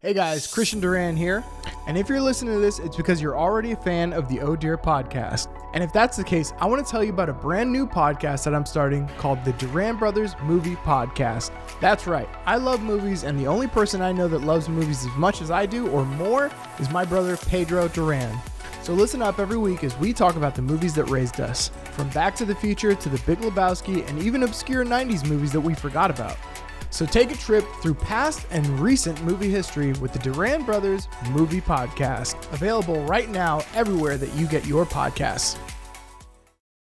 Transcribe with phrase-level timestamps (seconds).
[0.00, 1.42] Hey guys, Christian Duran here.
[1.88, 4.54] And if you're listening to this, it's because you're already a fan of the Oh
[4.54, 5.48] Dear podcast.
[5.74, 8.44] And if that's the case, I want to tell you about a brand new podcast
[8.44, 11.50] that I'm starting called the Duran Brothers Movie Podcast.
[11.80, 15.16] That's right, I love movies, and the only person I know that loves movies as
[15.16, 18.38] much as I do or more is my brother Pedro Duran.
[18.84, 22.08] So listen up every week as we talk about the movies that raised us, from
[22.10, 25.74] Back to the Future to The Big Lebowski, and even obscure 90s movies that we
[25.74, 26.36] forgot about.
[26.90, 31.60] So take a trip through past and recent movie history with the Duran Brothers Movie
[31.60, 35.58] Podcast, available right now everywhere that you get your podcasts.